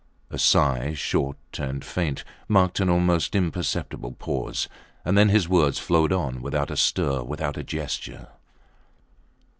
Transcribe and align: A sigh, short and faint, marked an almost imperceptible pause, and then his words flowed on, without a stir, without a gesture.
A 0.31 0.39
sigh, 0.39 0.95
short 0.95 1.37
and 1.59 1.85
faint, 1.85 2.23
marked 2.47 2.79
an 2.79 2.89
almost 2.89 3.35
imperceptible 3.35 4.13
pause, 4.17 4.67
and 5.05 5.15
then 5.15 5.29
his 5.29 5.47
words 5.47 5.77
flowed 5.77 6.11
on, 6.11 6.41
without 6.41 6.71
a 6.71 6.75
stir, 6.75 7.21
without 7.21 7.55
a 7.55 7.63
gesture. 7.63 8.29